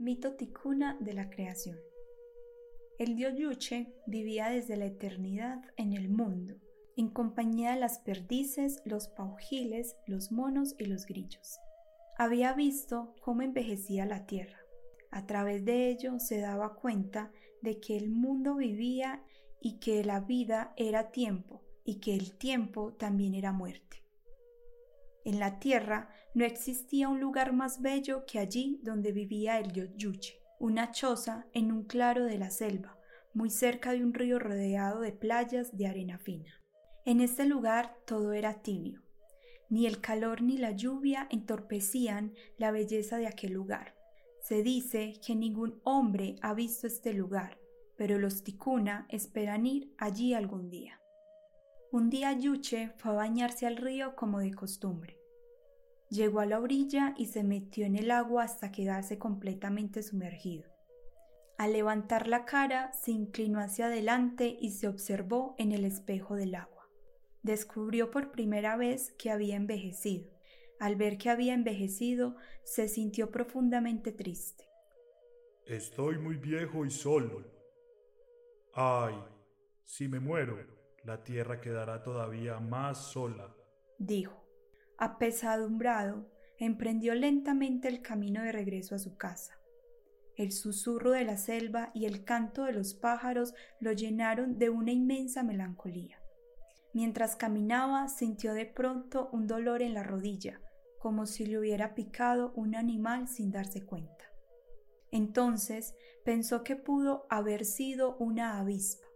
[0.00, 1.78] Mito ticuna de la creación.
[2.98, 6.54] El dios Yuche vivía desde la eternidad en el mundo,
[6.96, 11.58] en compañía de las perdices, los paujiles, los monos y los grillos.
[12.16, 14.58] Había visto cómo envejecía la tierra.
[15.10, 17.30] A través de ello se daba cuenta
[17.60, 19.22] de que el mundo vivía
[19.60, 23.99] y que la vida era tiempo y que el tiempo también era muerte.
[25.30, 30.40] En la tierra no existía un lugar más bello que allí donde vivía el Yoyuche,
[30.58, 32.98] una choza en un claro de la selva,
[33.32, 36.52] muy cerca de un río rodeado de playas de arena fina.
[37.04, 39.04] En este lugar todo era tibio.
[39.68, 43.94] Ni el calor ni la lluvia entorpecían la belleza de aquel lugar.
[44.42, 47.60] Se dice que ningún hombre ha visto este lugar,
[47.96, 51.00] pero los ticuna esperan ir allí algún día.
[51.92, 55.19] Un día Yuche fue a bañarse al río como de costumbre.
[56.10, 60.68] Llegó a la orilla y se metió en el agua hasta quedarse completamente sumergido.
[61.56, 66.56] Al levantar la cara, se inclinó hacia adelante y se observó en el espejo del
[66.56, 66.88] agua.
[67.42, 70.28] Descubrió por primera vez que había envejecido.
[70.80, 74.64] Al ver que había envejecido, se sintió profundamente triste.
[75.66, 77.44] Estoy muy viejo y solo.
[78.72, 79.14] Ay,
[79.84, 80.58] si me muero,
[81.04, 83.54] la tierra quedará todavía más sola.
[83.98, 84.49] Dijo.
[85.00, 89.58] Apesadumbrado, emprendió lentamente el camino de regreso a su casa.
[90.36, 94.92] El susurro de la selva y el canto de los pájaros lo llenaron de una
[94.92, 96.20] inmensa melancolía.
[96.92, 100.60] Mientras caminaba sintió de pronto un dolor en la rodilla,
[100.98, 104.26] como si le hubiera picado un animal sin darse cuenta.
[105.10, 105.94] Entonces
[106.26, 109.06] pensó que pudo haber sido una avispa.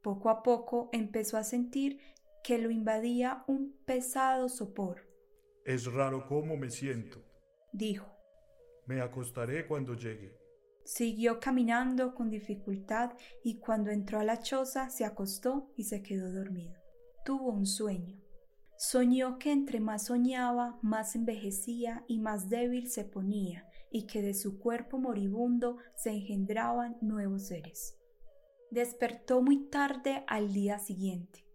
[0.00, 1.98] Poco a poco empezó a sentir
[2.46, 5.04] que lo invadía un pesado sopor.
[5.64, 7.20] Es raro cómo me siento,
[7.72, 8.06] dijo.
[8.86, 10.38] Me acostaré cuando llegue.
[10.84, 16.32] Siguió caminando con dificultad y cuando entró a la choza se acostó y se quedó
[16.32, 16.76] dormido.
[17.24, 18.22] Tuvo un sueño.
[18.78, 24.34] Soñó que entre más soñaba, más envejecía y más débil se ponía, y que de
[24.34, 27.98] su cuerpo moribundo se engendraban nuevos seres.
[28.70, 31.45] Despertó muy tarde al día siguiente.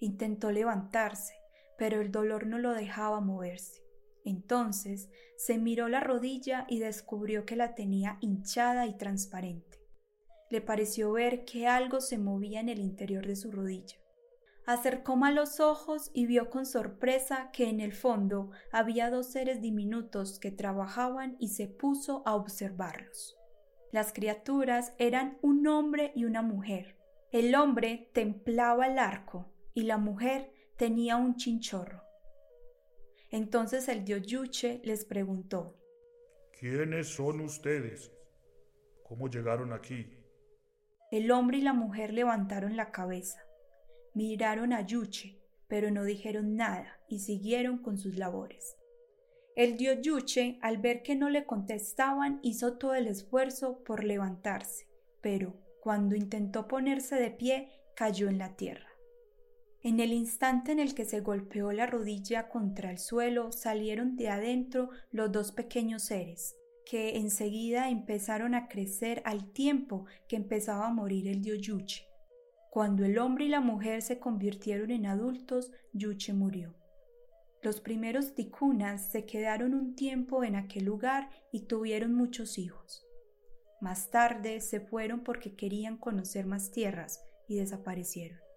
[0.00, 1.34] Intentó levantarse,
[1.76, 3.82] pero el dolor no lo dejaba moverse.
[4.24, 9.78] Entonces se miró la rodilla y descubrió que la tenía hinchada y transparente.
[10.50, 13.96] Le pareció ver que algo se movía en el interior de su rodilla.
[14.66, 19.62] Acercó mal los ojos y vio con sorpresa que en el fondo había dos seres
[19.62, 23.36] diminutos que trabajaban y se puso a observarlos.
[23.92, 26.98] Las criaturas eran un hombre y una mujer.
[27.32, 32.02] El hombre templaba el arco y la mujer tenía un chinchorro.
[33.30, 35.76] Entonces el dios Yuche les preguntó
[36.58, 38.10] ¿Quiénes son ustedes?
[39.04, 40.10] ¿Cómo llegaron aquí?
[41.10, 43.42] El hombre y la mujer levantaron la cabeza,
[44.12, 48.76] miraron a Yuche, pero no dijeron nada y siguieron con sus labores.
[49.54, 54.88] El dios Yuche, al ver que no le contestaban, hizo todo el esfuerzo por levantarse,
[55.20, 58.88] pero cuando intentó ponerse de pie, cayó en la tierra.
[59.82, 64.28] En el instante en el que se golpeó la rodilla contra el suelo, salieron de
[64.28, 70.92] adentro los dos pequeños seres, que enseguida empezaron a crecer al tiempo que empezaba a
[70.92, 72.06] morir el dios Yuche.
[72.70, 76.74] Cuando el hombre y la mujer se convirtieron en adultos, Yuche murió.
[77.62, 83.04] Los primeros ticunas se quedaron un tiempo en aquel lugar y tuvieron muchos hijos.
[83.80, 88.47] Más tarde se fueron porque querían conocer más tierras y desaparecieron.